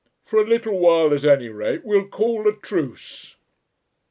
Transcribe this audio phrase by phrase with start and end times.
[0.25, 3.35] For a little while at any rate we'll call a truce."